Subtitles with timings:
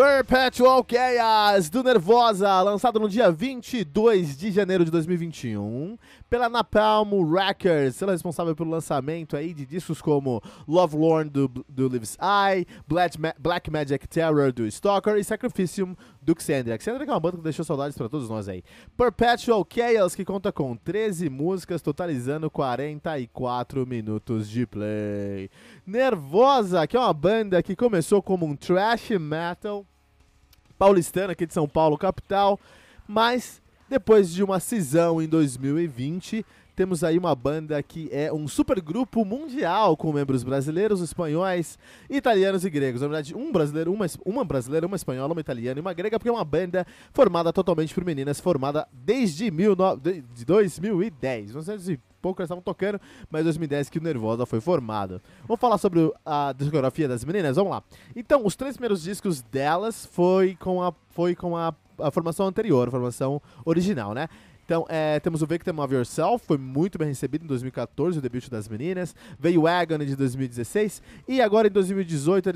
[0.00, 5.98] Perpetual Chaos do Nervosa, lançado no dia 22 de janeiro de 2021
[6.30, 11.48] pela Napalm Records, ela é responsável pelo lançamento aí de discos como Love Lorn do,
[11.68, 16.80] do Lives Eye, Black, Ma Black Magic Terror do Stalker e Sacrificium do Xandria.
[16.80, 18.62] Xandria é uma banda que deixou saudades para todos nós aí.
[18.96, 25.50] Perpetual Chaos, que conta com 13 músicas, totalizando 44 minutos de play.
[25.84, 29.84] Nervosa, que é uma banda que começou como um thrash metal
[30.80, 32.58] paulistana aqui de São Paulo, capital,
[33.06, 36.42] mas depois de uma cisão em 2020,
[36.74, 41.78] temos aí uma banda que é um supergrupo mundial com membros brasileiros, espanhóis,
[42.08, 43.02] italianos e gregos.
[43.02, 46.30] Na verdade, um brasileiro, uma, uma brasileira, uma espanhola, uma italiana e uma grega, porque
[46.30, 51.56] é uma banda formada totalmente por meninas, formada desde mil no, de, de 2010.
[51.56, 55.20] Não sei se pouco eles estavam tocando, mas 2010 que o Nervosa foi formado.
[55.46, 57.56] Vamos falar sobre a discografia das meninas?
[57.56, 57.82] Vamos lá.
[58.14, 62.88] Então, os três primeiros discos delas foi com a, foi com a, a formação anterior,
[62.88, 64.28] a formação original, né?
[64.70, 68.48] Então, é, temos o Victim of Yourself, foi muito bem recebido em 2014, o debut
[68.48, 69.16] das meninas.
[69.36, 71.02] Veio Agony de 2016.
[71.26, 72.50] E agora em 2018,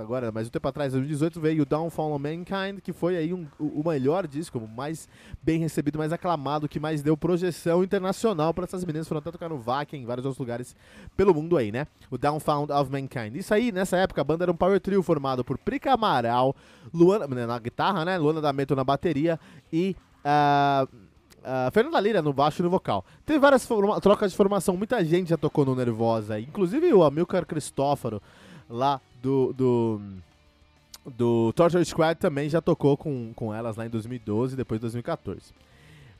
[0.00, 3.32] agora mais um tempo atrás, em 2018, veio o Downfall of Mankind, que foi aí
[3.32, 5.08] um, o melhor disco, o mais
[5.40, 9.06] bem recebido, mais aclamado, que mais deu projeção internacional para essas meninas.
[9.06, 10.74] Foram até tocar no Vakin, em vários outros lugares
[11.16, 11.86] pelo mundo aí, né?
[12.10, 13.36] O Downfall of Mankind.
[13.36, 16.56] Isso aí, nessa época, a banda era um power trio formado por Prica Amaral,
[16.92, 18.18] Luana na guitarra, né?
[18.18, 19.38] Luana da Meto na bateria
[19.72, 19.94] e.
[20.24, 21.05] Uh,
[21.46, 23.04] Uh, Fernanda Lira no baixo e no vocal.
[23.24, 23.64] Teve várias
[24.02, 28.20] trocas de formação, muita gente já tocou no Nervosa, inclusive o Amilcar Cristófaro,
[28.68, 30.00] lá do, do,
[31.06, 35.54] do Torture Squad, também já tocou com, com elas lá em 2012 e depois 2014.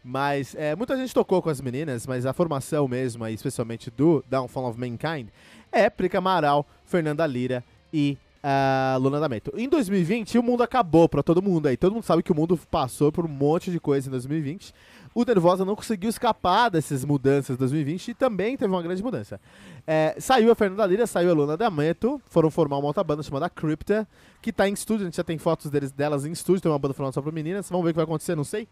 [0.05, 4.25] Mas é, muita gente tocou com as meninas, mas a formação mesmo, aí, especialmente do
[4.31, 5.27] Downfall of Mankind,
[5.73, 8.17] é Prica Amaral, Fernanda Lira e
[8.47, 9.53] uh, Luna da Meto.
[9.57, 11.77] Em 2020, o mundo acabou pra todo mundo aí.
[11.77, 14.73] Todo mundo sabe que o mundo passou por um monte de coisa em 2020
[15.17, 19.41] o Nervosa não conseguiu escapar dessas mudanças de 2020 e também teve uma grande mudança.
[19.87, 23.49] É, saiu a Fernanda Lira, saiu a Luna D'Amato, foram formar uma outra banda chamada
[23.49, 24.07] Crypta,
[24.43, 26.79] que está em estúdio, a gente já tem fotos deles, delas em estúdio, tem uma
[26.79, 28.69] banda falando só para meninas, vamos ver o que vai acontecer, não sei.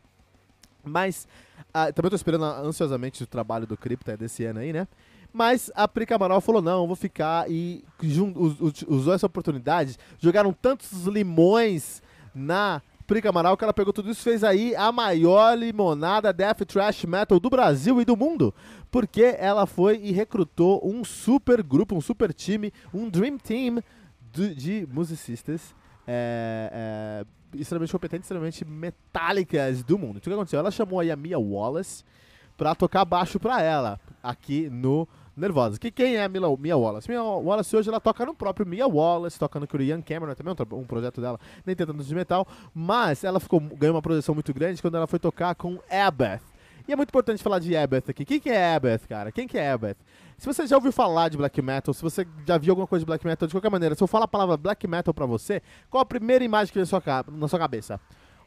[0.84, 1.27] Mas
[1.72, 4.87] ah, também estou esperando ansiosamente o trabalho do Crypta desse ano aí, né?
[5.32, 7.82] Mas a Pri Camaral falou: não, vou ficar e
[8.87, 9.97] usou essa oportunidade.
[10.21, 12.03] Jogaram tantos limões
[12.34, 17.04] na Prica Amaral, que ela pegou tudo isso fez aí a maior limonada death trash
[17.04, 18.54] metal do Brasil e do mundo.
[18.91, 23.82] Porque ela foi e recrutou um super grupo, um super time, um dream team
[24.32, 25.75] de, de musicistas
[26.06, 30.16] é, é, extremamente competentes, extremamente metálicas do mundo.
[30.16, 30.59] Então o que aconteceu?
[30.59, 32.04] Ela chamou aí a Mia Wallace
[32.56, 35.78] pra tocar baixo pra ela, aqui no nervosas.
[35.78, 37.09] Que quem é a Mila, Mia Wallace?
[37.09, 40.77] Mia Wallace hoje ela toca no próprio Mia Wallace, toca no Korean Cameron, também um,
[40.78, 44.53] um projeto dela, nem tem tanto de metal, mas ela ficou ganhou uma projeção muito
[44.53, 46.43] grande quando ela foi tocar com Abath.
[46.87, 48.25] E é muito importante falar de Abath aqui.
[48.25, 49.33] Quem que é Abath, cara?
[49.33, 49.97] Quem que é Abath?
[50.37, 53.06] Se você já ouviu falar de black metal, se você já viu alguma coisa de
[53.06, 56.03] black metal, de qualquer maneira, se eu falar a palavra black metal pra você, qual
[56.03, 57.99] a primeira imagem que vem na sua, na sua cabeça?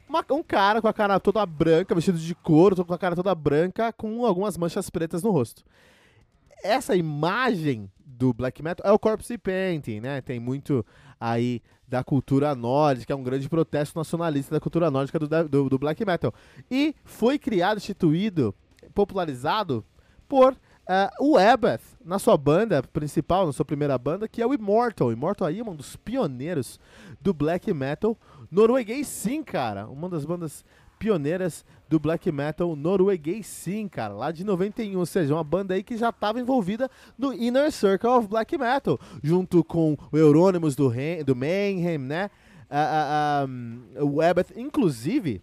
[0.08, 3.34] Uma, um cara com a cara toda branca, vestido de couro, com a cara toda
[3.34, 5.64] branca, com algumas manchas pretas no rosto
[6.64, 10.22] essa imagem do black metal é o corpse painting, né?
[10.22, 10.86] Tem muito
[11.20, 15.80] aí da cultura nórdica, é um grande protesto nacionalista da cultura nórdica do, do, do
[15.80, 16.34] black metal.
[16.70, 18.54] E foi criado, instituído,
[18.94, 19.86] popularizado
[20.28, 20.58] por uh,
[21.20, 25.12] o Abath, na sua banda principal, na sua primeira banda, que é o Immortal.
[25.12, 26.80] Immortal aí é um dos pioneiros
[27.22, 28.18] do black metal
[28.52, 29.88] norueguês, sim, cara.
[29.88, 30.66] Uma das bandas
[30.98, 35.84] pioneiras do black metal norueguês, sim, cara, lá de 91, ou seja, uma banda aí
[35.84, 40.92] que já estava envolvida no Inner Circle of Black Metal, junto com o Euronymous do,
[41.26, 42.30] do Mayhem, né?
[42.70, 45.42] Uh, uh, um, o Abbott, inclusive,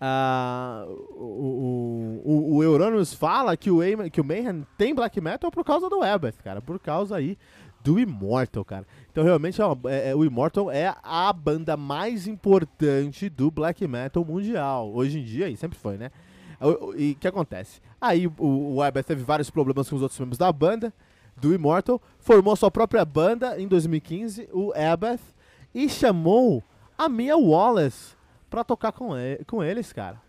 [0.00, 3.80] uh, o, o, o, Euronymous fala que o,
[4.12, 7.36] que o Mayhem tem black metal por causa do Abbott, cara, por causa aí
[7.86, 8.84] do Immortal, cara.
[9.12, 14.24] Então, realmente, é, uma, é, o Immortal é a banda mais importante do black metal
[14.24, 14.90] mundial.
[14.92, 16.10] Hoje em dia, e sempre foi, né?
[16.96, 17.80] E o que acontece?
[18.00, 20.92] Aí o, o teve vários problemas com os outros membros da banda,
[21.36, 25.22] do Immortal, formou sua própria banda em 2015, o Abbott,
[25.72, 26.64] e chamou
[26.98, 28.16] a Mia Wallace
[28.50, 30.20] pra tocar com, ele, com eles, cara.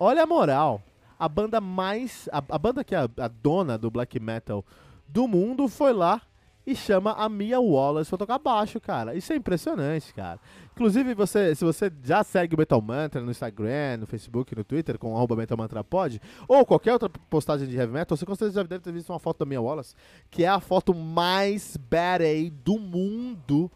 [0.00, 0.82] Olha a moral.
[1.16, 2.28] A banda mais.
[2.32, 4.64] A, a banda que é a, a, dona do black metal
[5.06, 6.22] do mundo foi lá
[6.68, 9.14] e chama a Mia Wallace pra tocar baixo, cara.
[9.14, 10.38] Isso é impressionante, cara.
[10.74, 14.98] Inclusive, você, se você já segue o Metal Mantra no Instagram, no Facebook, no Twitter,
[14.98, 18.60] com arroba Metal Mantra Pod, ou qualquer outra postagem de heavy metal, você com certeza
[18.60, 19.94] já deve ter visto uma foto da Mia Wallace,
[20.30, 23.70] que é a foto mais bad do mundo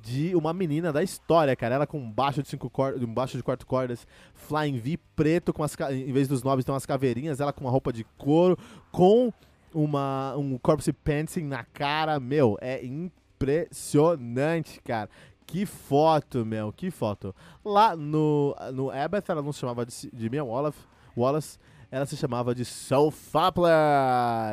[0.00, 1.74] de uma menina da história, cara.
[1.74, 5.52] Ela com um baixo de cinco cordas, um baixo de quatro cordas, Flying V preto
[5.52, 8.56] com as em vez dos nobres tem umas caveirinhas, ela com uma roupa de couro,
[8.92, 9.32] com
[9.74, 15.08] uma um corpse painting na cara, meu, é impressionante, cara.
[15.46, 17.34] Que foto, meu, que foto.
[17.64, 20.78] Lá no, no Abbott ela não se chamava de, de Mia Wallace,
[21.16, 21.58] Wallace,
[21.90, 23.72] ela se chamava de Soul Fapler.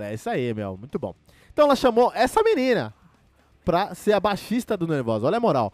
[0.04, 1.14] É isso aí, meu, muito bom.
[1.52, 2.94] Então ela chamou essa menina
[3.66, 5.26] pra ser a baixista do Nervosa.
[5.26, 5.74] Olha a moral.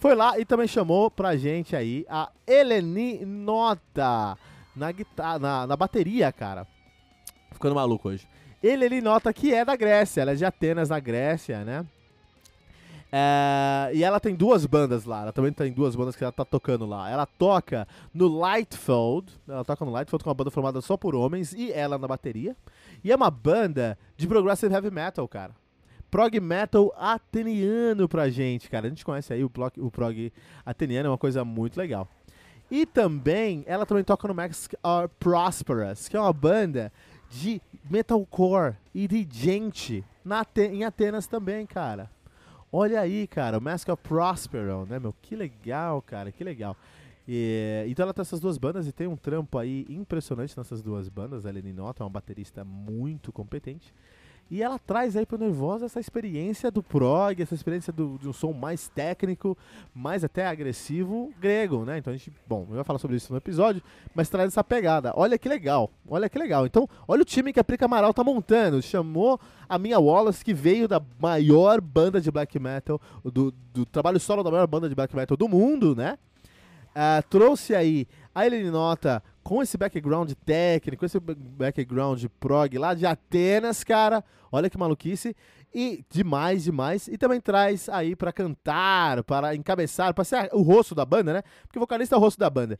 [0.00, 4.36] Foi lá e também chamou pra gente aí a Eleni Nota
[4.74, 6.66] na, guitarra, na, na bateria, cara.
[7.52, 8.26] Ficando maluco hoje.
[8.62, 11.84] Eleni Nota que é da Grécia, ela é de Atenas, na Grécia, né?
[13.14, 15.22] É, e ela tem duas bandas lá.
[15.22, 17.10] Ela também tem duas bandas que ela tá tocando lá.
[17.10, 19.30] Ela toca no Lightfold.
[19.46, 22.56] Ela toca no Lightfold com uma banda formada só por homens e ela na bateria.
[23.04, 25.52] E é uma banda de progressive heavy metal, cara
[26.12, 28.86] prog metal ateniano pra gente, cara.
[28.86, 30.30] A gente conhece aí o, prog, o prog
[30.64, 32.06] ateniano, é uma coisa muito legal.
[32.70, 36.92] E também, ela também toca no Max Are Prosperous, que é uma banda
[37.32, 42.10] de metalcore e de gente na, em Atenas também, cara.
[42.70, 45.14] Olha aí, cara, o Mask of Prospero, né, meu?
[45.22, 46.76] Que legal, cara, que legal.
[47.26, 51.08] E, então ela tem essas duas bandas e tem um trampo aí impressionante nessas duas
[51.08, 51.46] bandas.
[51.46, 53.94] A Eleni Nota é uma baterista muito competente.
[54.52, 58.34] E ela traz aí pro Nervosa essa experiência do prog, essa experiência do, de um
[58.34, 59.56] som mais técnico,
[59.94, 61.96] mais até agressivo, grego, né?
[61.96, 63.82] Então a gente, bom, eu vai falar sobre isso no episódio,
[64.14, 65.10] mas traz essa pegada.
[65.16, 66.66] Olha que legal, olha que legal.
[66.66, 68.82] Então, olha o time que a Prica Amaral tá montando.
[68.82, 74.20] Chamou a minha Wallace, que veio da maior banda de black metal, do, do trabalho
[74.20, 76.18] solo da maior banda de black metal do mundo, né?
[76.90, 83.06] Uh, trouxe aí a Helene Nota com esse background técnico, esse background prog lá de
[83.06, 84.24] Atenas, cara.
[84.50, 85.34] Olha que maluquice.
[85.74, 87.08] E demais, demais.
[87.08, 91.42] E também traz aí para cantar, para encabeçar, para ser o rosto da banda, né?
[91.62, 92.78] Porque o vocalista é o rosto da banda.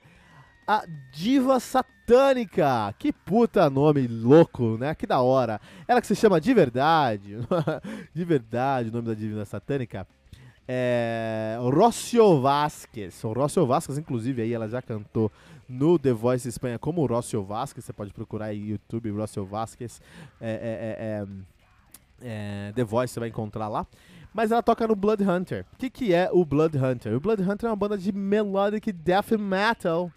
[0.66, 2.94] A Diva Satânica.
[2.98, 4.94] Que puta nome louco, né?
[4.94, 5.60] Que da hora.
[5.88, 7.38] Ela que se chama de verdade.
[8.14, 10.06] de verdade, o nome da Diva Satânica.
[10.68, 11.56] É.
[11.60, 13.24] Rocio Vasquez.
[13.24, 15.32] O Rocio Vasquez, inclusive, aí ela já cantou
[15.72, 17.84] no The Voice Espanha como Rocio Vasquez.
[17.84, 20.00] Você pode procurar aí YouTube Rocio Vasquez.
[20.40, 23.86] É, é, é, é, é, The Voice você vai encontrar lá.
[24.34, 25.66] Mas ela toca no Blood Hunter.
[25.72, 27.14] O que, que é o Blood Hunter?
[27.14, 30.10] O Blood Hunter é uma banda de melodic death metal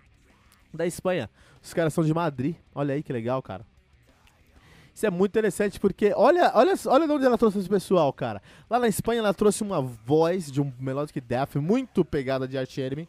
[0.74, 1.30] da Espanha.
[1.64, 2.56] Os caras são de Madrid.
[2.74, 3.66] Olha aí que legal, cara.
[4.94, 8.42] Isso é muito interessante porque olha, olha, olha de onde ela trouxe esse pessoal, cara.
[8.70, 12.78] Lá na Espanha ela trouxe uma voz de um melodic death muito pegada de Arch
[12.78, 13.08] Enemy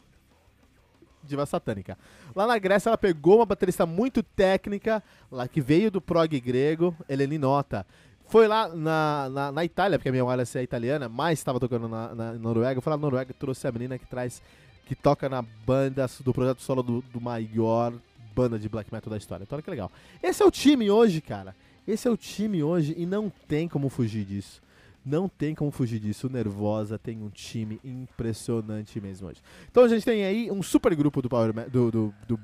[1.26, 1.99] diva satânica.
[2.34, 6.94] Lá na Grécia ela pegou uma baterista muito técnica, lá que veio do prog grego,
[7.08, 7.87] Eleni Nota.
[8.28, 11.88] Foi lá na, na, na Itália, porque a minha Wallace é italiana, mas estava tocando
[11.88, 12.81] na, na, Noruega.
[12.81, 14.43] Foi lá na Noruega trouxe a menina que traz,
[14.84, 17.93] que toca na banda do projeto solo do, do maior
[18.34, 19.44] banda de black metal da história.
[19.44, 19.91] Então olha que legal.
[20.22, 21.55] Esse é o time hoje, cara.
[21.86, 24.60] Esse é o time hoje e não tem como fugir disso.
[25.06, 26.27] Não tem como fugir disso.
[26.27, 29.41] O Nervosa tem um time impressionante mesmo hoje.
[29.70, 32.36] Então a gente tem aí um super grupo do, power do, do, do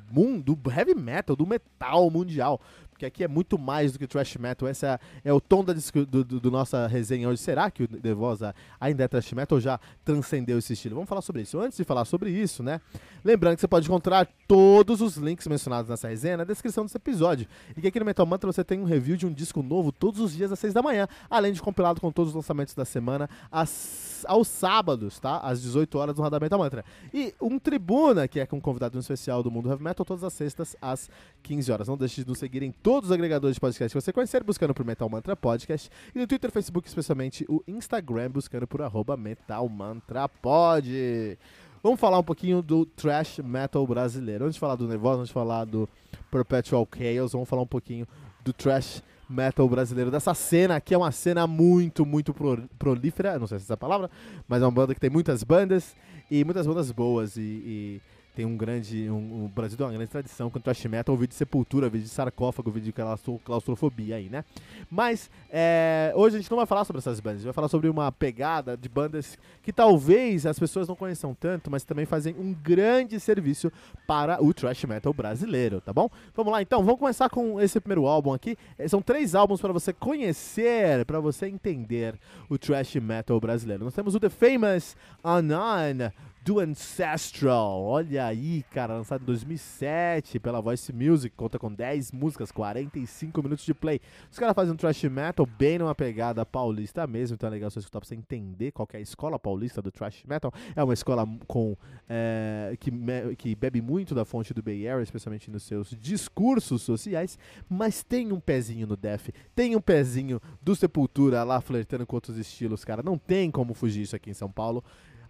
[0.54, 2.60] do heavy metal, do metal mundial
[3.02, 4.68] porque aqui é muito mais do que thrash metal.
[4.68, 7.40] Esse é, é o tom da do, do, do, nossa resenha hoje.
[7.40, 10.94] Será que o Devosa ainda é thrash metal ou já transcendeu esse estilo?
[10.94, 11.58] Vamos falar sobre isso.
[11.58, 12.80] Antes de falar sobre isso, né?
[13.24, 17.48] Lembrando que você pode encontrar todos os links mencionados nessa resenha na descrição desse episódio.
[17.76, 20.20] E que aqui no Metal Mantra você tem um review de um disco novo todos
[20.20, 23.28] os dias às 6 da manhã, além de compilado com todos os lançamentos da semana
[23.50, 25.38] às, aos sábados, tá?
[25.38, 26.84] Às 18 horas no Radar Metal Mantra.
[27.12, 30.32] E um Tribuna, que é com um convidado especial do mundo heavy metal, todas as
[30.32, 31.10] sextas às
[31.42, 31.88] 15 horas.
[31.88, 34.44] Não deixe de nos seguir em todos todos os agregadores de podcast que você conhecer,
[34.44, 35.88] buscando por Metal Mantra Podcast.
[36.14, 41.38] E no Twitter, Facebook, especialmente o Instagram, buscando por arroba Metal Mantra Pod.
[41.82, 44.44] Vamos falar um pouquinho do trash metal brasileiro.
[44.44, 45.88] Antes de falar do Nervosa, antes de falar do
[46.30, 48.06] Perpetual Chaos, vamos falar um pouquinho
[48.44, 53.46] do trash metal brasileiro, dessa cena que é uma cena muito, muito pro, prolífera, não
[53.46, 54.10] sei se é essa palavra,
[54.46, 55.96] mas é uma banda que tem muitas bandas
[56.30, 58.00] e muitas bandas boas e, e
[58.34, 59.10] tem um grande.
[59.10, 62.10] Um, o Brasil tem uma grande tradição com thrash metal, vídeo de sepultura, vídeo de
[62.10, 64.44] sarcófago, vídeo de claustrofobia aí, né?
[64.90, 67.68] Mas é, hoje a gente não vai falar sobre essas bandas, a gente vai falar
[67.68, 72.34] sobre uma pegada de bandas que talvez as pessoas não conheçam tanto, mas também fazem
[72.38, 73.70] um grande serviço
[74.06, 76.08] para o thrash metal brasileiro, tá bom?
[76.34, 78.56] Vamos lá então, vamos começar com esse primeiro álbum aqui.
[78.78, 82.14] É, são três álbuns para você conhecer, para você entender
[82.48, 83.84] o thrash metal brasileiro.
[83.84, 86.10] Nós temos o The Famous Anon
[86.44, 87.84] do Ancestral.
[87.84, 93.64] Olha aí, cara, lançado em 2007 pela Voice Music, conta com 10 músicas, 45 minutos
[93.64, 94.00] de play.
[94.30, 97.78] Os caras fazem um thrash metal bem numa pegada paulista mesmo, então é legal você
[97.78, 100.52] escutar pra você entender qual é a escola paulista do thrash metal.
[100.74, 101.76] É uma escola com
[102.08, 102.90] é, que,
[103.36, 108.32] que bebe muito da fonte do Bay Area, especialmente nos seus discursos sociais, mas tem
[108.32, 113.00] um pezinho no Def, tem um pezinho do Sepultura lá flertando com outros estilos, cara.
[113.00, 114.82] Não tem como fugir isso aqui em São Paulo.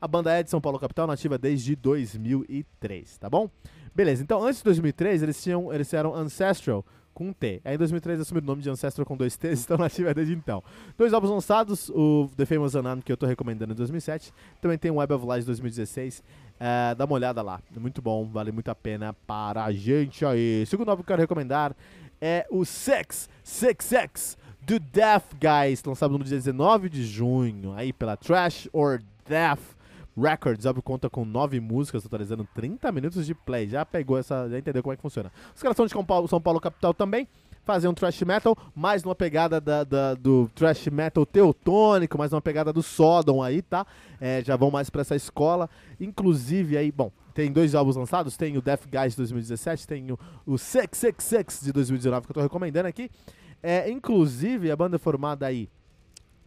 [0.03, 3.49] A banda é de São Paulo capital, nativa desde 2003, tá bom?
[3.95, 7.61] Beleza, então antes de 2003 eles tinham, eles eram Ancestral com um T.
[7.65, 10.61] Aí em 2003 assumiram o nome de Ancestral com dois T's, estão nativa desde então.
[10.99, 14.91] Dois álbuns lançados, o The Famous Anan, que eu tô recomendando em 2007, também tem
[14.91, 16.21] o Web of Lies 2016,
[16.59, 20.67] é, dá uma olhada lá, muito bom, vale muito a pena para a gente aí.
[20.67, 21.77] Segundo álbum que eu quero recomendar
[22.21, 27.93] é o Sex, Sex Sex, do Death Guys, lançado no dia 19 de junho, aí
[27.93, 29.81] pela Trash or Death
[30.17, 30.67] Records.
[30.67, 33.69] Óbvio, conta com nove músicas, totalizando 30 minutos de play.
[33.69, 35.33] Já pegou essa, já entendeu como é que funciona.
[35.55, 37.29] Os caras são de São Paulo, São Paulo capital também.
[37.65, 42.43] Fazem um thrash metal, mais numa pegada da, da, do thrash metal teutônico, mais numa
[42.43, 43.87] pegada do Sodom aí, tá?
[44.21, 45.71] É, já vão mais para essa escola.
[46.01, 50.19] Inclusive aí, bom, tem dois álbuns lançados, tem o Death Guys de 2017, tem o,
[50.45, 53.09] o 666 de 2019 que eu tô recomendando aqui.
[53.63, 55.69] É, inclusive, a banda formada aí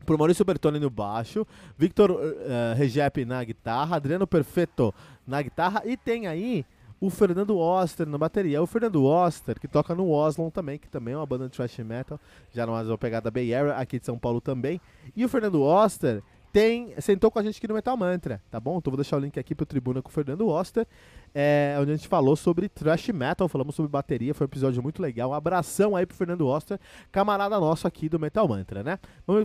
[0.05, 1.45] por Maurício Bertoni no baixo,
[1.77, 4.93] Victor uh, Regep na guitarra, Adriano Perfetto
[5.25, 6.65] na guitarra e tem aí
[6.99, 8.61] o Fernando Oster na bateria.
[8.61, 11.77] O Fernando Oster, que toca no Oslon também, que também é uma banda de thrash
[11.79, 12.19] metal,
[12.53, 14.79] já não é uma pegada Bay Area, aqui de São Paulo também.
[15.15, 16.23] E o Fernando Oster
[16.55, 18.77] tem, sentou com a gente aqui no Metal Mantra, tá bom?
[18.77, 20.87] Então vou deixar o link aqui pro Tribuna com o Fernando Oster,
[21.33, 25.01] é, onde a gente falou sobre thrash metal, falamos sobre bateria, foi um episódio muito
[25.01, 25.31] legal.
[25.31, 26.79] Um abração aí pro Fernando Oster,
[27.11, 28.97] camarada nosso aqui do Metal Mantra, né?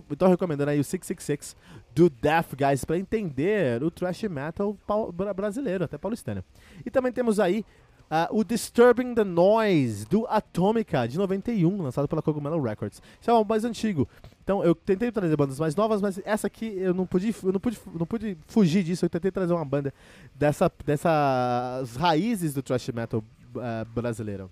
[0.09, 1.57] Então recomendando aí o 666
[1.93, 4.77] do Death Guys para entender o thrash metal
[5.35, 6.45] brasileiro, até paulistano.
[6.87, 7.65] E também temos aí
[8.11, 13.01] Uh, o Disturbing the Noise, do Atomica, de 91, lançado pela Cogumelo Records.
[13.21, 14.09] Isso é um mais antigo.
[14.51, 17.61] Então eu tentei trazer bandas mais novas, mas essa aqui eu não pude, eu não
[17.61, 19.05] pude, não pude fugir disso.
[19.05, 19.95] Eu tentei trazer uma banda
[20.35, 23.23] dessa, dessas raízes do thrash metal
[23.55, 24.51] uh, brasileiro.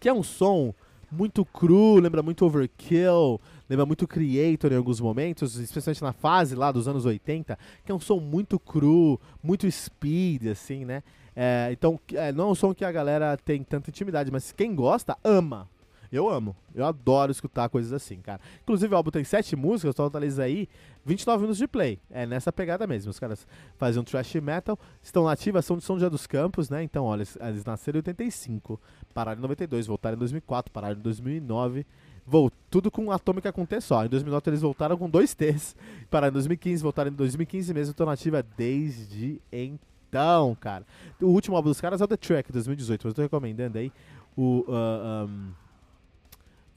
[0.00, 0.74] Que é um som
[1.08, 6.72] muito cru, lembra muito Overkill, lembra muito Creator em alguns momentos, especialmente na fase lá
[6.72, 11.04] dos anos 80, que é um som muito cru, muito speed, assim, né?
[11.36, 14.74] É, então, é, não é um som que a galera tem tanta intimidade, mas quem
[14.74, 15.68] gosta, ama.
[16.12, 16.56] Eu amo.
[16.74, 18.40] Eu adoro escutar coisas assim, cara.
[18.62, 20.68] Inclusive, o álbum tem sete músicas, totaliza aí
[21.04, 22.00] 29 minutos de play.
[22.10, 23.10] É nessa pegada mesmo.
[23.10, 26.82] Os caras fazem um thrash metal, estão nativas, são de São José dos Campos, né?
[26.82, 28.80] Então, olha, eles nasceram em 85,
[29.14, 31.86] pararam em 92, voltaram em 2004, pararam em 2009.
[32.26, 34.04] Vou, tudo com atômica com T só.
[34.04, 35.76] Em 2009 eles voltaram com dois T's.
[36.10, 37.90] Pararam em 2015, voltaram em 2015 mesmo.
[37.92, 40.84] Estão nativa desde então, cara.
[41.20, 43.00] O último álbum dos caras é o The Track, 2018.
[43.04, 43.92] Mas eu tô recomendando aí
[44.36, 44.64] o...
[44.68, 45.52] Uh, um,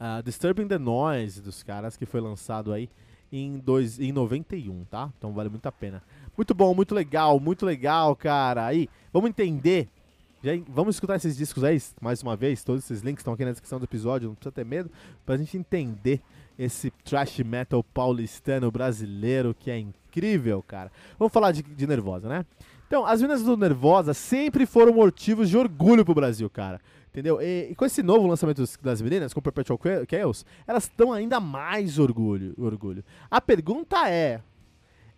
[0.04, 2.90] uh, Disturbing the Noise dos caras, que foi lançado aí
[3.32, 5.10] em, dois, em 91, tá?
[5.18, 6.04] Então vale muito a pena.
[6.36, 8.66] Muito bom, muito legal, muito legal, cara.
[8.66, 9.88] Aí, vamos entender.
[10.44, 12.64] Já, vamos escutar esses discos aí, mais uma vez.
[12.64, 14.92] Todos esses links estão aqui na descrição do episódio, não precisa ter medo.
[15.26, 16.22] Pra gente entender
[16.60, 20.92] esse trash metal paulistano brasileiro que é incrível, cara.
[21.18, 22.46] Vamos falar de, de Nervosa, né?
[22.86, 26.80] Então, as meninas do Nervosa sempre foram motivos de orgulho pro Brasil, cara.
[27.14, 27.40] Entendeu?
[27.40, 29.80] E, e, com esse novo lançamento das meninas, com Perpetual
[30.10, 33.06] Chaos, elas estão ainda mais orgulho, orgulho.
[33.30, 34.42] A pergunta é: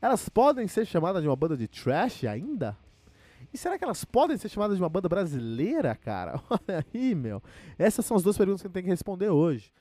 [0.02, 2.78] elas podem ser chamadas de uma banda de trash ainda?
[3.54, 6.42] E será que elas podem ser chamadas de uma banda brasileira, cara?
[6.52, 7.42] Olha aí, meu.
[7.80, 9.72] Essas são as duas perguntas que a gente tem que responder hoje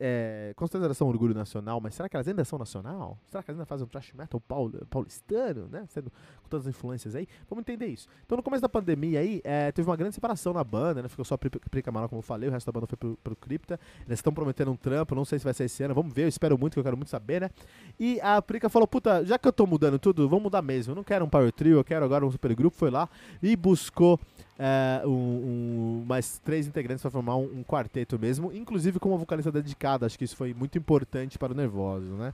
[0.00, 3.18] é, elas são orgulho nacional, mas será que elas ainda são nacional?
[3.26, 5.84] Será que elas ainda fazem um trash metal paul paulistano, né?
[5.88, 6.10] Sendo,
[6.42, 7.26] com todas as influências aí?
[7.48, 8.08] Vamos entender isso.
[8.24, 11.08] Então, no começo da pandemia aí, é, teve uma grande separação na banda, né?
[11.08, 13.36] Ficou só a Prica Amaral, como eu falei, o resto da banda foi pro, pro
[13.36, 13.78] Cripta.
[14.06, 16.28] Eles estão prometendo um trampo, não sei se vai ser esse ano, vamos ver, eu
[16.28, 17.50] espero muito, que eu quero muito saber, né?
[17.98, 20.92] E a Prica falou, puta, já que eu tô mudando tudo, vamos mudar mesmo.
[20.92, 22.76] Eu não quero um power trio, eu quero agora um supergrupo.
[22.76, 23.08] Foi lá
[23.42, 24.18] e buscou
[24.58, 29.18] é, um, um, mais três integrantes para formar um, um, quarteto mesmo, inclusive com uma
[29.18, 30.06] vocalista dedicada.
[30.06, 32.32] Acho que isso foi muito importante para o Nervoso, né?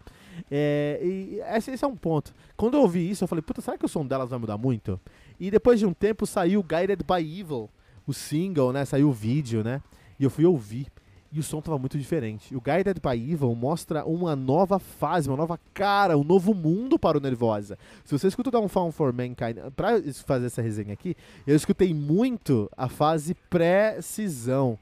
[0.50, 2.34] É, e esse, esse, é um ponto.
[2.56, 5.00] Quando eu ouvi isso, eu falei, puta, será que o som delas vai mudar muito?
[5.38, 7.70] E depois de um tempo saiu Guided by Evil,
[8.06, 8.84] o single, né?
[8.84, 9.82] Saiu o vídeo, né?
[10.18, 10.88] E eu fui ouvir
[11.32, 12.54] e o som tava muito diferente.
[12.56, 17.16] O Guided by Evil mostra uma nova fase, uma nova cara, um novo mundo para
[17.16, 17.78] o Nervosa.
[18.04, 22.68] Se você escuta Down Found for Mankind, pra fazer essa resenha aqui, eu escutei muito
[22.76, 24.76] a fase pré-cisão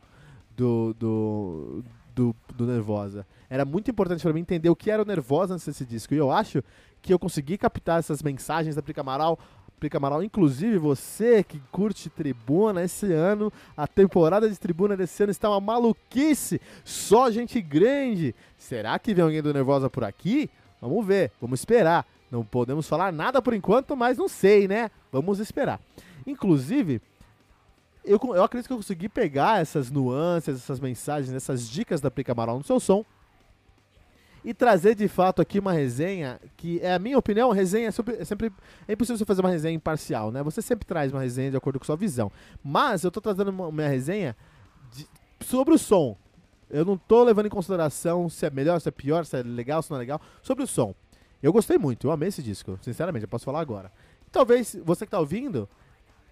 [0.56, 3.26] do, do, do, do, Nervosa.
[3.50, 6.14] Era muito importante para mim entender o que era o Nervosa antes desse disco.
[6.14, 6.62] E eu acho
[7.02, 9.38] que eu consegui captar essas mensagens da Prica Amaral
[9.78, 10.22] Plica Amaral.
[10.22, 15.60] Inclusive, você que curte tribuna esse ano, a temporada de tribuna desse ano está uma
[15.60, 16.60] maluquice.
[16.84, 18.34] Só gente grande.
[18.56, 20.50] Será que vem alguém do Nervosa por aqui?
[20.80, 22.06] Vamos ver, vamos esperar.
[22.30, 24.90] Não podemos falar nada por enquanto, mas não sei, né?
[25.10, 25.80] Vamos esperar.
[26.26, 27.00] Inclusive,
[28.04, 32.32] eu, eu acredito que eu consegui pegar essas nuances, essas mensagens, essas dicas da Plica
[32.32, 33.04] Amaral no seu som
[34.44, 38.16] e trazer de fato aqui uma resenha que é a minha opinião, resenha é sempre,
[38.16, 38.52] é sempre
[38.86, 40.42] é impossível você fazer uma resenha imparcial, né?
[40.42, 42.30] Você sempre traz uma resenha de acordo com sua visão.
[42.62, 44.36] Mas eu tô trazendo uma, minha resenha
[44.92, 45.06] de,
[45.40, 46.16] sobre o som.
[46.70, 49.82] Eu não tô levando em consideração se é melhor, se é pior, se é legal,
[49.82, 50.94] se não é legal, sobre o som.
[51.42, 53.92] Eu gostei muito, eu amei esse disco, sinceramente, eu posso falar agora.
[54.30, 55.68] Talvez você que tá ouvindo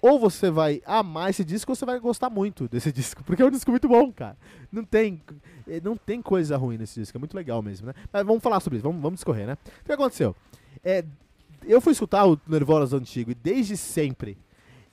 [0.07, 3.47] ou você vai amar esse disco ou você vai gostar muito desse disco, porque é
[3.47, 4.37] um disco muito bom, cara.
[4.71, 5.21] Não tem,
[5.69, 7.95] eh, não tem coisa ruim nesse disco, é muito legal mesmo, né?
[8.13, 9.57] Mas vamos falar sobre isso, vamos, vamos discorrer, né?
[9.83, 10.35] O que aconteceu?
[10.85, 11.05] É,
[11.65, 14.39] eu fui escutar o Nervolas antigo e desde sempre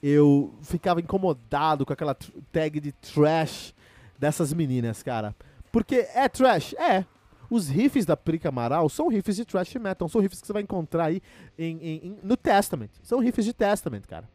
[0.01, 2.17] eu ficava incomodado com aquela
[2.51, 3.73] tag de trash
[4.17, 5.35] dessas meninas, cara.
[5.71, 6.73] Porque é trash?
[6.73, 7.05] É.
[7.49, 10.63] Os riffs da Prica Amaral são riffs de trash metal, são riffs que você vai
[10.63, 11.21] encontrar aí
[11.57, 12.89] em, em, em, no Testament.
[13.03, 14.27] São riffs de Testament, cara.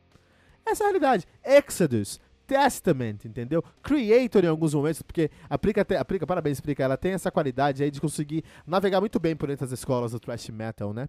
[0.70, 1.26] Essa é a realidade.
[1.44, 3.62] Exodus, Testament, entendeu?
[3.82, 8.00] Creator em alguns momentos, porque aplica, aplica parabéns, aplica, ela tem essa qualidade aí de
[8.00, 11.08] conseguir navegar muito bem por entre as escolas do thrash metal, né?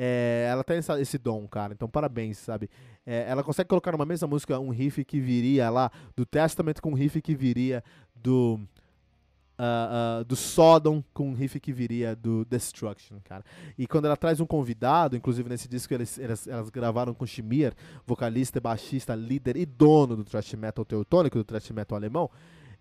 [0.00, 1.72] É, ela tem essa, esse dom, cara.
[1.72, 2.70] Então, parabéns, sabe?
[3.04, 6.90] É, ela consegue colocar numa mesma música um riff que viria lá do Testament com
[6.90, 7.82] um riff que viria
[8.14, 8.60] do
[9.58, 13.44] uh, uh, do Sodom com um riff que viria do Destruction, cara.
[13.76, 17.74] E quando ela traz um convidado, inclusive nesse disco eles, elas, elas gravaram com Shimir,
[18.06, 22.30] vocalista, baixista, líder e dono do thrash metal teutônico, do thrash metal alemão,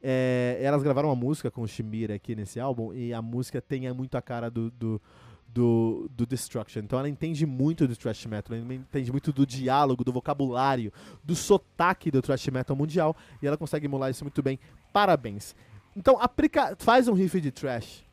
[0.01, 4.15] é, elas gravaram uma música com Shimir aqui nesse álbum e a música tem muito
[4.15, 5.01] a cara do, do
[5.57, 6.81] do, do Destruction.
[6.81, 10.91] Então ela entende muito do thrash metal, ela entende muito do diálogo, do vocabulário,
[11.23, 14.59] do sotaque do thrash metal mundial e ela consegue emular isso muito bem.
[14.93, 15.55] Parabéns.
[15.97, 18.05] Então, aplica, faz um riff de trash.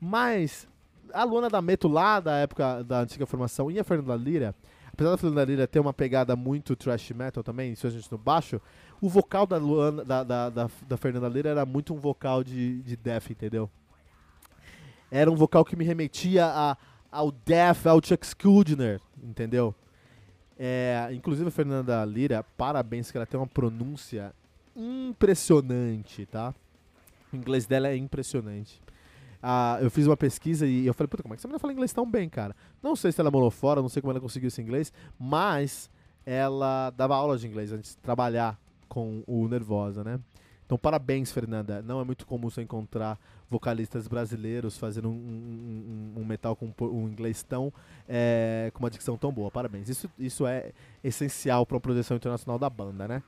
[0.00, 0.68] Mas
[1.12, 4.54] a Luana da Meto lá da época da antiga formação e a Fernanda Lira,
[4.92, 8.16] apesar da Fernanda Lira ter uma pegada muito trash metal também, isso a gente no
[8.16, 8.60] baixo,
[9.00, 12.80] o vocal da, Luana, da, da, da, da Fernanda Lira era muito um vocal de,
[12.82, 13.68] de death, entendeu?
[15.10, 16.76] Era um vocal que me remetia a,
[17.10, 19.74] ao death, ao Chuck Schuldiner, entendeu?
[20.56, 24.32] É, inclusive a Fernanda Lira, parabéns que ela tem uma pronúncia
[24.76, 26.54] impressionante, tá?
[27.34, 28.80] O inglês dela é impressionante.
[29.42, 31.72] Ah, eu fiz uma pesquisa e eu falei, puta, como é que essa menina fala
[31.72, 32.56] inglês tão bem, cara?
[32.82, 35.90] Não sei se ela morou fora, não sei como ela conseguiu esse inglês, mas
[36.24, 40.18] ela dava aula de inglês antes de trabalhar com o Nervosa, né?
[40.64, 41.82] Então, parabéns, Fernanda.
[41.82, 43.18] Não é muito comum você encontrar
[43.50, 47.70] vocalistas brasileiros fazendo um, um, um metal com um inglês tão.
[48.08, 49.50] É, com uma dicção tão boa.
[49.50, 49.90] Parabéns.
[49.90, 53.22] Isso, isso é essencial para uma projeção internacional da banda, né?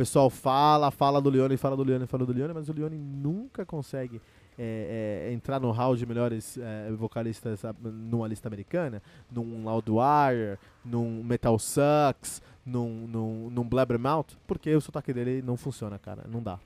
[0.00, 3.66] Pessoal fala, fala do Leone, fala do Leone, fala do Leone, mas o Leone nunca
[3.66, 4.18] consegue
[4.58, 11.22] é, é, entrar no hall de melhores é, vocalistas numa lista americana, num Loudwire, num
[11.22, 16.58] Metal Sucks, num, num, num Blabbermouth, porque o sotaque dele não funciona, cara, não dá,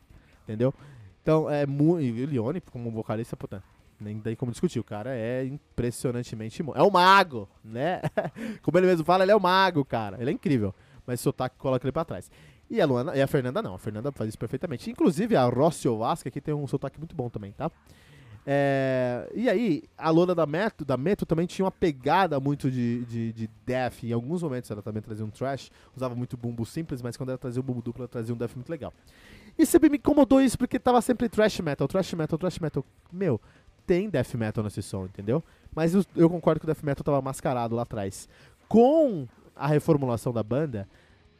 [0.44, 0.72] entendeu?
[1.20, 2.02] Então, é muito.
[2.02, 3.60] E o Leone, como vocalista, puta,
[3.98, 4.78] nem tem como discutir.
[4.78, 6.62] O cara é impressionantemente.
[6.76, 8.00] É o mago, né?
[8.62, 10.20] como ele mesmo fala, ele é o mago, cara.
[10.20, 10.72] Ele é incrível.
[11.04, 12.30] Mas o sotaque coloca ele pra trás.
[12.70, 14.90] E a Luana, e a Fernanda não, a Fernanda faz isso perfeitamente.
[14.90, 17.70] Inclusive a Rocio Vasca aqui tem um sotaque muito bom também, tá?
[18.46, 23.05] É, e aí, a Luana da Meto, da Meto também tinha uma pegada muito de,
[23.07, 24.05] de, de death.
[24.05, 27.38] Em alguns momentos ela também trazia um trash, usava muito bumbo simples, mas quando ela
[27.38, 28.92] trazia um bumbo duplo, ela trazia um death muito legal.
[29.59, 32.85] E sempre me incomodou isso porque tava sempre trash metal, trash metal, trash metal.
[33.11, 33.40] Meu,
[33.87, 35.42] tem death metal nesse som, entendeu?
[35.74, 38.29] Mas eu, eu concordo que o death metal tava mascarado lá atrás.
[38.68, 40.88] Com a reformulação da banda,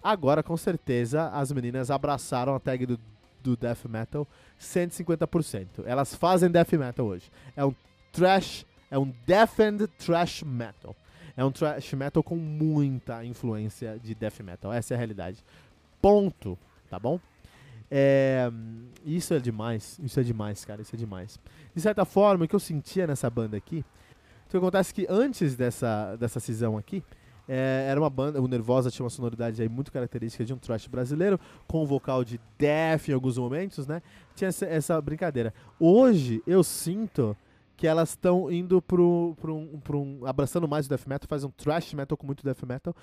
[0.05, 3.01] Agora, com certeza, as meninas abraçaram a tag do,
[3.43, 4.29] do death metal
[4.61, 5.67] 150%.
[5.87, 7.33] Elas fazem death metal hoje.
[7.57, 7.75] É um
[8.13, 10.95] trash, é um deafened trash metal.
[11.35, 14.71] É um trash metal com muita influência de death metal.
[14.71, 15.43] Essa é a realidade.
[16.03, 16.59] Ponto.
[16.91, 17.19] Tá bom?
[17.91, 18.51] É,
[19.07, 19.99] isso é demais.
[20.03, 20.83] Isso é demais, cara.
[20.83, 21.41] Isso é demais.
[21.75, 23.83] De certa forma, o que eu sentia nessa banda aqui.
[24.47, 27.03] O que acontece que antes dessa, dessa cisão aqui,
[27.49, 30.87] é, era uma banda, o Nervosa tinha uma sonoridade aí muito característica de um thrash
[30.87, 34.01] brasileiro, com um vocal de death em alguns momentos, né?
[34.35, 35.53] Tinha essa, essa brincadeira.
[35.79, 37.37] Hoje eu sinto
[37.77, 40.27] que elas estão indo pro, pro, um, pro um.
[40.27, 42.95] abraçando mais o death metal, faz um thrash metal com muito death metal,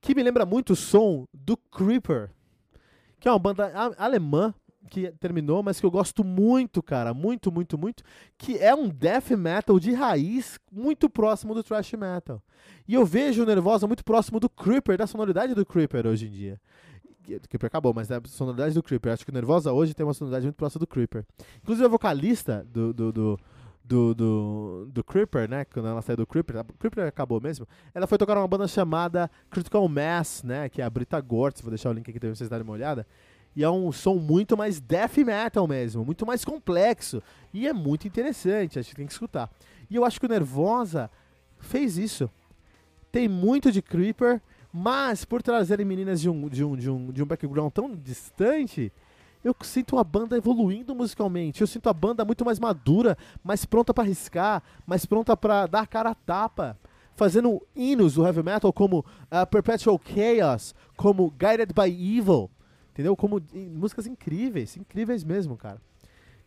[0.00, 2.30] que me lembra muito o som do Creeper,
[3.18, 4.54] que é uma banda alemã
[4.90, 8.02] que terminou, mas que eu gosto muito, cara, muito, muito, muito,
[8.36, 12.42] que é um death metal de raiz muito próximo do thrash metal.
[12.86, 16.30] E eu vejo o Nervosa muito próximo do Creeper, da sonoridade do Creeper hoje em
[16.30, 16.60] dia.
[17.26, 19.12] O Creeper acabou, mas da sonoridade do Creeper.
[19.12, 21.24] Acho que o Nervosa hoje tem uma sonoridade muito próxima do Creeper.
[21.62, 23.38] Inclusive a vocalista do, do, do
[23.84, 25.64] do, do, do Creeper, né?
[25.66, 27.68] Quando ela saiu do Creeper, o Creeper acabou mesmo.
[27.94, 30.68] Ela foi tocar uma banda chamada Critical Mass, né?
[30.70, 33.06] Que é a Brita Gortz, vou deixar o link aqui pra vocês darem uma olhada.
[33.56, 37.22] E é um som muito mais death metal mesmo, muito mais complexo.
[37.52, 39.50] E é muito interessante, acho que tem que escutar.
[39.88, 41.10] E eu acho que o Nervosa
[41.58, 42.28] fez isso.
[43.12, 44.40] Tem muito de Creeper,
[44.72, 48.92] mas por trazerem meninas de um, de um, de um, de um background tão distante,
[49.44, 51.60] eu sinto a banda evoluindo musicalmente.
[51.60, 55.86] Eu sinto a banda muito mais madura, mais pronta para arriscar, mais pronta para dar
[55.86, 56.78] cara a tapa.
[57.14, 61.88] Fazendo hinos do heavy metal como uh, Perpetual Chaos, como Guided by
[62.18, 62.50] Evil,
[62.94, 63.16] Entendeu?
[63.16, 65.82] Como músicas incríveis, incríveis mesmo, cara.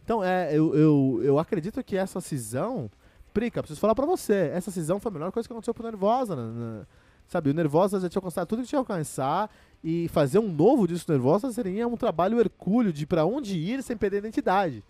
[0.01, 2.89] Então, é, eu, eu, eu acredito que essa cisão.
[3.33, 4.49] Prica, preciso falar pra você.
[4.53, 6.37] Essa cisão foi a melhor coisa que aconteceu pro Nervosa.
[6.37, 6.43] Né?
[6.43, 6.85] né?
[7.27, 9.51] Sabe, o Nervosa já tinha alcançado tudo que tinha alcançar.
[9.83, 13.97] E fazer um novo disco Nervosa seria um trabalho hercúleo de para onde ir sem
[13.97, 14.81] perder a identidade.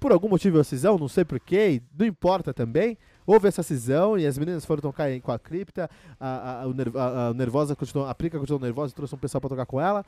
[0.00, 2.96] Por algum motivo a cisão, não sei porquê, não importa também.
[3.26, 5.90] Houve essa cisão e as meninas foram tocar com a cripta.
[6.18, 9.50] A, a, a, a, Nervosa continuou, a Prica continuou nervosa e trouxe um pessoal pra
[9.50, 10.02] tocar com ela.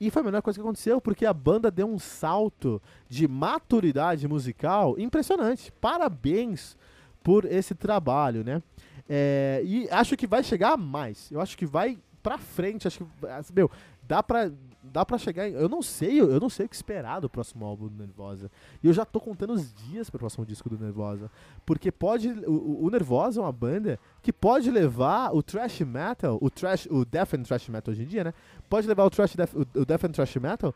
[0.00, 4.26] E foi a melhor coisa que aconteceu, porque a banda deu um salto de maturidade
[4.26, 5.70] musical impressionante.
[5.72, 6.76] Parabéns
[7.22, 8.62] por esse trabalho, né?
[9.06, 11.30] É, e acho que vai chegar mais.
[11.30, 12.88] Eu acho que vai pra frente.
[12.88, 13.70] Acho que, meu,
[14.02, 14.50] dá pra
[14.82, 15.48] dá para chegar.
[15.48, 18.50] Em, eu não sei, eu não sei o que esperar do próximo álbum do Nervosa.
[18.82, 21.30] E eu já tô contando os dias pro próximo disco do Nervosa.
[21.64, 22.28] Porque pode.
[22.46, 27.04] O, o Nervosa é uma banda que pode levar o thrash metal, o trash, o
[27.04, 28.34] death and thrash metal hoje em dia, né?
[28.68, 30.74] Pode levar o, trash death, o, o death and thrash metal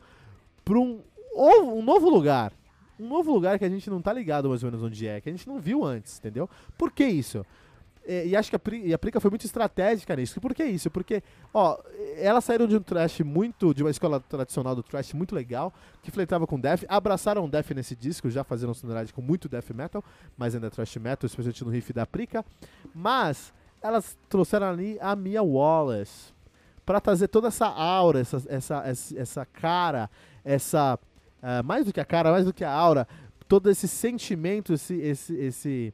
[0.63, 1.01] pra um,
[1.35, 2.53] um novo lugar.
[2.99, 5.27] Um novo lugar que a gente não tá ligado mais ou menos onde é, que
[5.27, 6.49] a gente não viu antes, entendeu?
[6.77, 7.45] Por que isso?
[8.07, 10.39] É, e acho que a, Pri, a Prica foi muito estratégica nisso.
[10.39, 10.91] Por que isso?
[10.91, 11.77] Porque, ó,
[12.17, 16.11] elas saíram de um trash muito, de uma escola tradicional do trash muito legal, que
[16.11, 20.03] flertava com death, abraçaram death nesse disco, já fazendo sonoridade com muito death metal,
[20.37, 22.45] mas ainda é trash metal, especialmente no riff da Prica.
[22.93, 26.33] Mas elas trouxeram ali a Mia Wallace
[26.85, 30.09] para trazer toda essa aura, essa, essa, essa, essa cara,
[30.43, 30.99] essa.
[31.41, 33.07] Uh, mais do que a cara, mais do que a aura,
[33.47, 34.95] todo esse sentimento, esse.
[34.95, 35.93] esse, esse,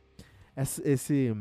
[0.56, 1.36] esse, esse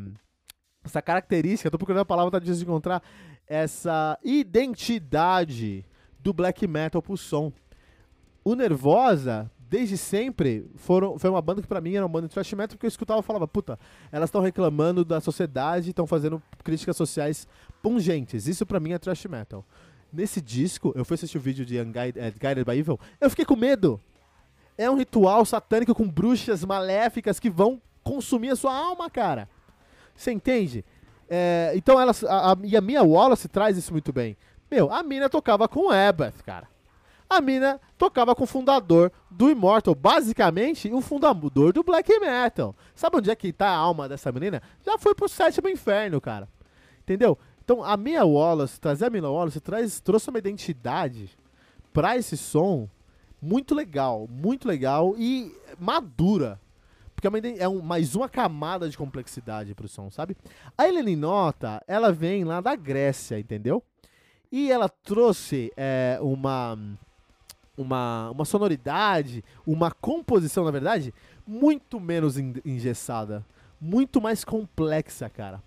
[0.85, 3.03] essa característica, tô procurando a palavra, tá difícil de encontrar,
[3.47, 5.85] essa identidade
[6.19, 7.53] do black metal pro som.
[8.45, 12.35] O Nervosa, desde sempre, foram, foi uma banda que pra mim era uma banda de
[12.35, 13.79] thrash metal, porque eu escutava e falava, puta,
[14.11, 17.47] elas estão reclamando da sociedade, estão fazendo críticas sociais
[17.83, 18.47] pungentes.
[18.47, 19.65] Isso pra mim é thrash metal.
[20.13, 23.45] Nesse disco, eu fui assistir o vídeo de Unguided, uh, Guided by Evil, eu fiquei
[23.45, 24.01] com medo.
[24.77, 29.49] É um ritual satânico com bruxas maléficas que vão consumir a sua alma, cara.
[30.21, 30.85] Você entende?
[31.31, 34.37] É, então ela, a, a, e a Mia Wallace traz isso muito bem.
[34.71, 36.69] Meu, a mina tocava com Ebert, cara.
[37.29, 42.77] A mina tocava com o fundador do Immortal, basicamente o fundador do Black Metal.
[42.95, 44.61] Sabe onde é que tá a alma dessa menina?
[44.85, 46.47] Já foi pro sétimo inferno, cara.
[47.01, 47.39] Entendeu?
[47.65, 51.31] Então a Mia Wallace, trazer a Mia Wallace, traz, trouxe uma identidade
[51.95, 52.91] pra esse som
[53.41, 56.61] muito legal, muito legal e madura,
[57.21, 60.35] porque é, uma, é um, mais uma camada de complexidade pro som, sabe?
[60.77, 63.83] A Helene Nota, ela vem lá da Grécia, entendeu?
[64.51, 66.79] E ela trouxe é, uma,
[67.77, 71.13] uma, uma sonoridade, uma composição, na verdade,
[71.47, 73.45] muito menos engessada.
[73.79, 75.63] Muito mais complexa, cara.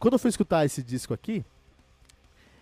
[0.00, 1.44] Quando eu fui escutar esse disco aqui,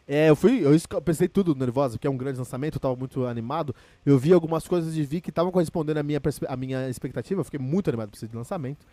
[0.08, 3.26] é, eu fui, eu pensei tudo nervosa, que é um grande lançamento, eu tava muito
[3.26, 3.74] animado.
[4.04, 7.44] Eu vi algumas coisas e vi que estavam correspondendo à minha, à minha expectativa, eu
[7.44, 8.86] fiquei muito animado pra esse lançamento.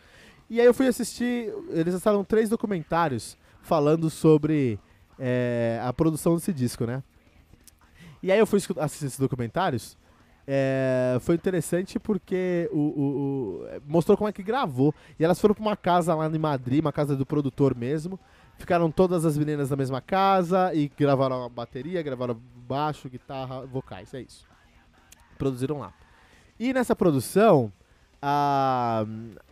[0.49, 4.79] E aí eu fui assistir, eles lançaram três documentários falando sobre
[5.19, 7.03] é, a produção desse disco, né?
[8.21, 9.97] E aí eu fui assistir esses documentários.
[10.45, 14.93] É, foi interessante porque o, o, o, mostrou como é que gravou.
[15.19, 18.19] E elas foram pra uma casa lá em Madrid, uma casa do produtor mesmo.
[18.63, 24.13] Ficaram todas as meninas na mesma casa e gravaram a bateria, gravaram baixo, guitarra, vocais,
[24.13, 24.47] é isso.
[25.37, 25.91] Produziram lá.
[26.57, 27.73] E nessa produção,
[28.21, 29.05] a,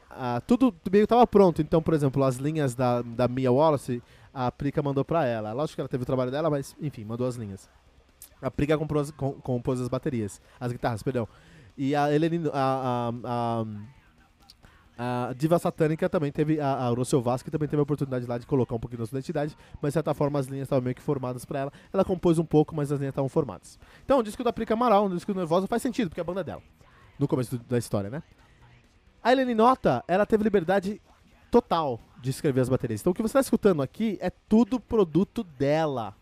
[0.09, 1.61] a, tudo meio estava pronto.
[1.61, 4.01] Então, por exemplo, as linhas da, da Mia Wallace,
[4.33, 5.51] a Prica mandou para ela.
[5.51, 7.69] Lógico que ela teve o trabalho dela, mas enfim, mandou as linhas.
[8.41, 11.27] A Prica compôs, compôs as baterias, as guitarras, perdão.
[11.77, 13.65] E a Helene, a, a, a,
[14.97, 18.45] a Diva Satânica também teve, a, a Rossel Vasque também teve a oportunidade lá de
[18.45, 21.01] colocar um pouquinho da sua identidade, mas de certa forma as linhas estavam meio que
[21.01, 21.73] formadas para ela.
[21.91, 23.79] Ela compôs um pouco, mas as linhas estavam formadas.
[24.05, 26.41] Então, o disco da Prica Amaral, um disco nervoso, faz sentido, porque é a banda
[26.41, 26.61] é dela.
[27.17, 28.21] No começo do, da história, né?
[29.23, 31.01] A Helene Nota, ela teve liberdade
[31.51, 33.01] total de escrever as baterias.
[33.01, 36.15] Então o que você está escutando aqui é tudo produto dela.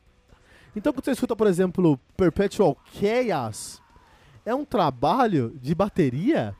[0.75, 3.81] Então quando você escuta, por exemplo, Perpetual Chaos,
[4.45, 6.55] é um trabalho de bateria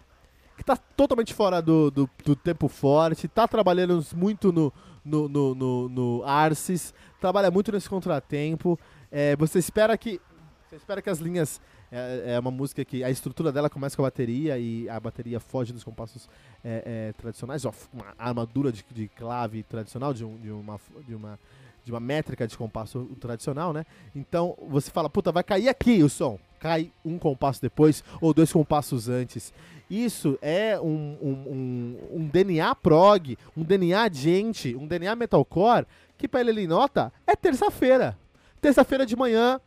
[0.72, 4.72] está totalmente fora do, do, do, tempo forte, está trabalhando muito no,
[5.04, 8.80] no, no, no, no Arces, trabalha muito nesse contratempo.
[9.12, 10.22] É, você espera que.
[10.70, 11.60] Você espera que as linhas
[11.92, 15.40] é, é, uma música que a estrutura dela começa com a bateria e a bateria
[15.40, 16.30] foge dos compassos
[16.64, 21.16] é, é, tradicionais, ó, uma armadura de, de clave tradicional, de, um, de, uma, de,
[21.16, 21.40] uma,
[21.84, 23.84] de uma métrica de compasso tradicional, né?
[24.16, 26.40] Então você fala, puta, vai cair aqui o som.
[26.60, 29.54] Cai um compasso depois ou dois compassos antes.
[29.90, 36.28] Isso é um, um, um, um DNA prog, um DNA gente, um DNA metalcore que
[36.28, 38.18] para ele nota é terça-feira.
[38.62, 39.60] Terça-feira de manhã,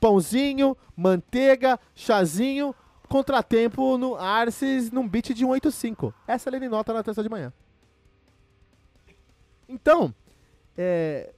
[0.00, 2.74] pãozinho, manteiga, chazinho,
[3.08, 6.14] contratempo no Arces num beat de 185.
[6.26, 7.52] Essa ele nota na terça de manhã.
[9.68, 10.14] Então,
[10.76, 11.32] é,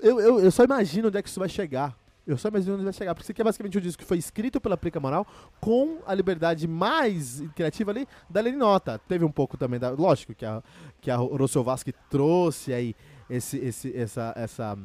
[0.00, 1.96] eu, eu, eu, só imagino onde é que isso vai chegar.
[2.26, 3.14] Eu só imagino onde vai chegar.
[3.14, 5.26] Porque isso aqui é basicamente um disco que foi escrito pela Prica Moral
[5.60, 9.00] com a liberdade mais criativa ali da Leni Nota.
[9.08, 9.90] Teve um pouco também da.
[9.90, 10.62] Lógico que a,
[11.00, 12.94] que a Rossovaski trouxe aí
[13.28, 14.78] esse, esse, essa, essa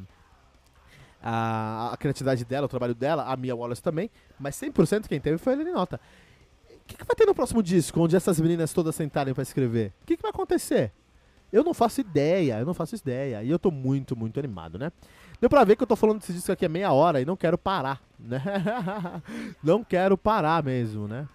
[1.22, 5.38] a, a criatividade dela, o trabalho dela, a Mia Wallace também, mas 100% quem teve
[5.38, 6.00] foi a Helene Nota.
[6.70, 9.92] O que, que, vai ter no próximo disco, onde essas meninas todas sentarem para escrever?
[10.02, 10.92] O que, que vai acontecer?
[11.52, 13.42] Eu não faço ideia, eu não faço ideia.
[13.42, 14.92] E eu tô muito, muito animado, né?
[15.40, 17.36] Deu pra ver que eu tô falando desse disco aqui há meia hora e não
[17.36, 18.42] quero parar, né?
[19.62, 21.28] não quero parar mesmo, né?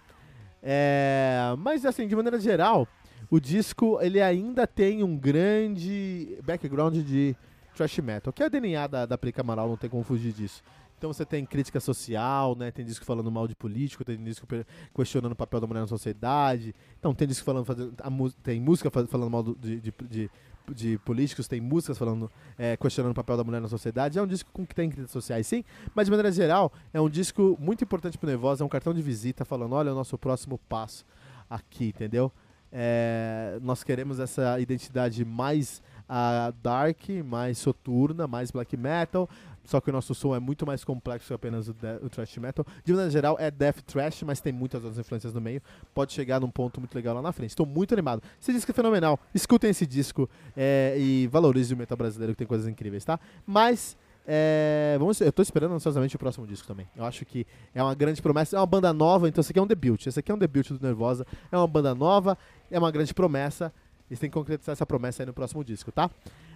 [0.62, 2.86] É, mas assim, de maneira geral,
[3.30, 7.36] o disco ele ainda tem um grande background de
[7.74, 10.62] thrash metal, que é a DNA da, da Plica Amaral, não tem como fugir disso.
[11.02, 12.70] Então você tem crítica social, né?
[12.70, 14.46] Tem disco falando mal de político, tem disco
[14.94, 16.72] questionando o papel da mulher na sociedade.
[16.96, 18.08] Então tem disco falando, fazendo, a,
[18.40, 20.30] tem música falando mal de, de, de,
[20.74, 24.18] de políticos, tem músicas falando, é, questionando o papel da mulher na sociedade.
[24.18, 27.08] É um disco com que tem críticas sociais, sim, mas de maneira geral é um
[27.08, 30.58] disco muito importante pro Nervosa, é um cartão de visita falando, olha o nosso próximo
[30.68, 31.04] passo
[31.48, 32.32] aqui, entendeu?
[32.74, 39.28] É, nós queremos essa identidade mais a dark, mais soturna, mais black metal.
[39.64, 42.64] Só que o nosso som é muito mais complexo que apenas o, o thrash metal.
[42.84, 45.62] De maneira geral, é death thrash, mas tem muitas outras influências no meio.
[45.94, 47.50] Pode chegar num ponto muito legal lá na frente.
[47.50, 48.22] Estou muito animado.
[48.40, 49.18] Esse disco é fenomenal.
[49.34, 53.18] Escutem esse disco é, e valorizem o metal brasileiro, que tem coisas incríveis, tá?
[53.46, 53.96] Mas.
[54.24, 56.86] É, vamos, eu estou esperando ansiosamente o próximo disco também.
[56.94, 57.44] Eu acho que
[57.74, 58.56] é uma grande promessa.
[58.56, 60.06] É uma banda nova, então esse aqui é um debut.
[60.06, 61.26] Esse aqui é um debut do Nervosa.
[61.50, 62.38] É uma banda nova,
[62.70, 63.72] é uma grande promessa.
[64.08, 66.08] Eles têm que concretizar essa promessa aí no próximo disco, tá?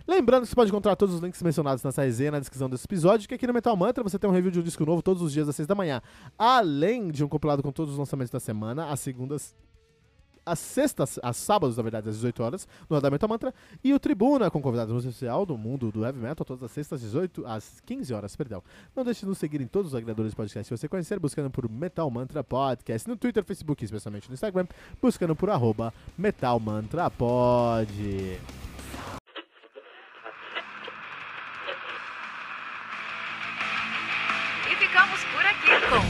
[0.06, 3.28] Lembrando que você pode encontrar todos os links mencionados nessa resenha na descrição desse episódio,
[3.28, 5.32] que aqui no Metal Mantra você tem um review de um disco novo todos os
[5.32, 6.00] dias às 6 da manhã.
[6.38, 9.54] Além de um compilado com todos os lançamentos da semana, às segundas
[10.46, 14.48] às sextas, às sábados, na verdade, às 18 horas, no Metal Mantra, e o Tribuna,
[14.48, 17.80] com convidados no especial do mundo do Heavy Metal, todas as sextas, às 18, às
[17.80, 18.62] 15 horas, perdão.
[18.94, 21.50] Não deixe de nos seguir em todos os agregadores de podcast que você conhecer, buscando
[21.50, 24.66] por Metal Mantra Podcast, no Twitter, Facebook, especialmente no Instagram,
[25.02, 27.90] buscando por arroba Metal Mantra Pod.